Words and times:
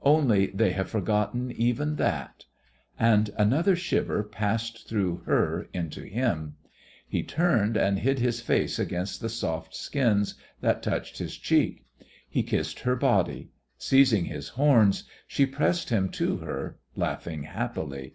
"Only 0.00 0.46
they 0.46 0.70
have 0.70 0.88
forgotten 0.88 1.50
even 1.50 1.96
that!" 1.96 2.46
And 2.98 3.28
another 3.36 3.76
shiver 3.76 4.22
passed 4.22 4.88
through 4.88 5.18
her 5.26 5.68
into 5.74 6.00
him. 6.04 6.54
He 7.06 7.22
turned 7.22 7.76
and 7.76 7.98
hid 7.98 8.18
his 8.18 8.40
face 8.40 8.78
against 8.78 9.20
the 9.20 9.28
soft 9.28 9.76
skins 9.76 10.34
that 10.62 10.82
touched 10.82 11.18
his 11.18 11.36
cheek. 11.36 11.84
He 12.26 12.42
kissed 12.42 12.80
her 12.80 12.96
body. 12.96 13.50
Seizing 13.76 14.24
his 14.24 14.48
horns, 14.48 15.04
she 15.28 15.44
pressed 15.44 15.90
him 15.90 16.08
to 16.12 16.38
her, 16.38 16.78
laughing 16.96 17.42
happily. 17.42 18.14